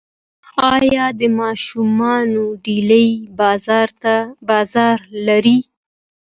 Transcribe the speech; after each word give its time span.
آیا 0.75 1.05
د 1.19 1.21
ماشومانو 1.39 2.45
ډالۍ 2.63 3.09
بازار 4.49 4.99
لري؟ 5.27 5.57